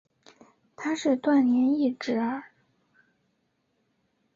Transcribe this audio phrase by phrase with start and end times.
[0.75, 2.45] 他是段廉义侄儿。